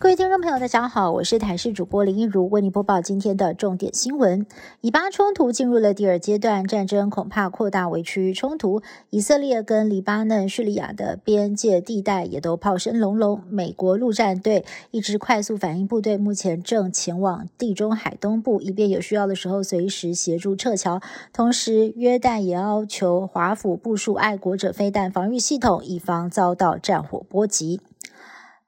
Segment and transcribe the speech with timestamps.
[0.00, 4.46] 各位听众朋友，大家好，我是台视主播林一如，为您播报今天的重点新闻。
[4.80, 8.80] 以巴冲突进入了第二阶段，战争恐怕扩大为区域冲突。
[9.10, 13.42] 以色列跟黎巴嫩、叙利亚的边界地带也都炮声隆隆。
[13.50, 21.00] 美国陆战队一支快速反应部队目前正前往地中海东部，以便有需要的时候随时协助撤侨。
[21.32, 27.80] 同时，约旦也要求华府部署爱国者飞弹防御系统，以防遭到战火波及。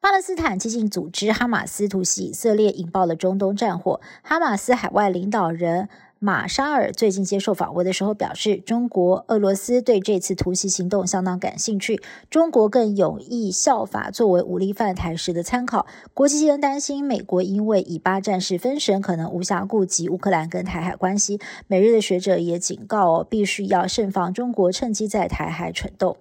[0.03, 4.01] 巴勒斯坦激进组织哈马斯突袭以色列，引爆了中东战火。
[4.23, 12.01] 哈马斯海外领导人马沙尔最近接受访问的时候表示，中国、俄罗斯对这次突袭行动相当感兴趣，
[12.31, 15.87] 中国更有意效法作为武力犯台时的参考。
[16.15, 21.39] 国际间担心美国因为以巴战事分神，可能无暇顾及乌克兰跟台海关系。
[21.67, 26.17] 美日的学者也警告，必须要慎防中国趁机在台海蠢动。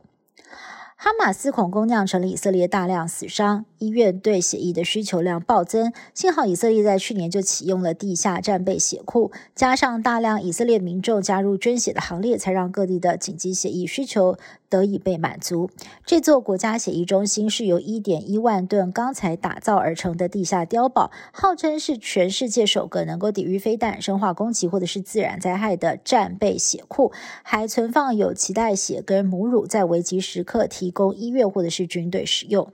[1.01, 5.93] 哈马斯恐攻酿成了以色列大量死伤，医院对血液的需求量暴增。
[6.13, 14.37] 幸好以色列在去年就启用了地下战备血库，加上大量以色列民众加入捐血的行列，才让各地的紧急血液需求
[14.67, 15.69] 得以被满足。
[16.05, 30.88] 这座国家血液中心是由一点一万吨钢材打造而成的地下碉堡，号称是全世界首个能够抵御飞弹、生化攻击或者是自然灾害的战备血库，还存放有脐带血跟母乳，在危急时刻提。
[30.89, 32.73] 提供医院或者是军队使用。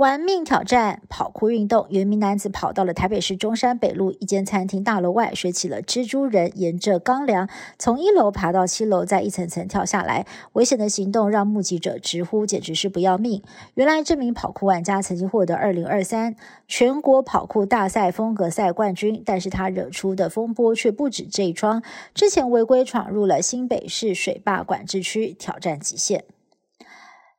[0.00, 7.46] 玩命挑战跑酷运动，有一名男子跑到了台北市中山北路一间餐厅大楼外，学起了蜘蛛人，沿着钢梁
[7.78, 10.24] 从一楼爬到七楼，再一层层跳下来。
[10.54, 13.42] 危险的行动让目击者直呼简直是不要命。
[13.74, 16.34] 原来这名跑酷玩家曾经获得二零二三
[16.66, 21.82] 全国跑酷大赛风格赛冠军，但是他惹出的风波却不止这一桩。
[22.14, 26.24] 之前违规闯入了新北市水坝管制区，挑战极限。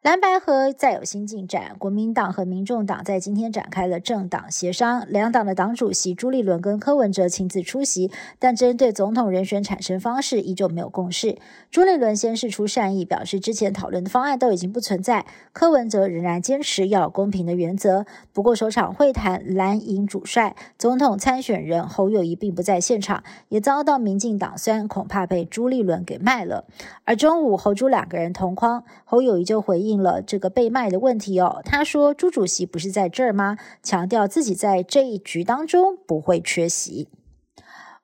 [0.01, 8.09] 蓝白河再有新进展，国民党和民众党在今天展开了政党协商，两党的党主席朱立伦跟柯文哲亲自出席，
[8.39, 11.37] 但针对总统人选产生方式依旧没有共识。
[11.69, 18.07] 朱立伦先是出善意，表示之前讨论的方案都已经不存在，柯文哲仍然坚持要公平的原则。
[18.33, 26.65] 不过首场会谈，蓝营主帅总统参选人侯友谊并不在现场，也遭到民进党酸，恐怕被朱立伦给卖了。
[27.05, 29.90] 而中午侯朱两个人同框，侯友谊就回应。
[29.91, 33.57] 应了这个被卖的问题哦，他说朱主席不是在这儿吗？
[33.83, 37.07] 强调自己在这一局当中不会缺席。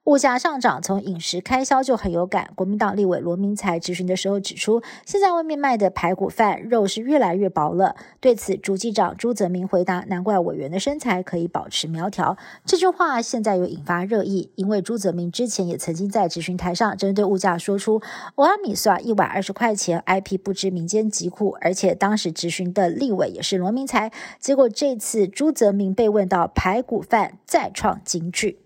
[0.07, 2.51] 物价上涨，从饮食开销就很有感。
[2.55, 7.93] 国民党立委罗明才质询的时候指出，现在外面卖的排骨饭肉是越来越薄了。
[8.21, 18.01] 对此，主机长朱泽明回答：“难怪委员的身材可以保持苗条。”这句话现在又引发热议，因为朱泽明之前也曾经在质询台上针对物价说出
[18.35, 24.13] ：“欧阿米算一碗二十块钱，IP 不知民间疾苦。”而且当时质询的立委也是罗明才。
[24.39, 28.59] 结果这次朱泽明被问到排骨饭再创金句。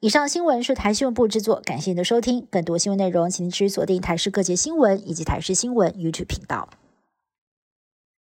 [0.00, 2.46] 以上新闻是台新闻部制作，感谢您的收听。
[2.50, 6.68] 更多新闻内容，请您持续锁定台视各界新闻以及台视新闻 YouTube 频道。